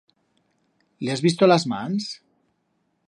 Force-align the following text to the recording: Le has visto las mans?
Le 1.05 1.13
has 1.15 1.21
visto 1.27 1.51
las 1.51 1.67
mans? 1.75 2.09